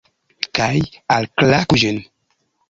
Kaj... 0.59 0.71
alklaku 1.17 1.81
ĝin? 1.85 2.01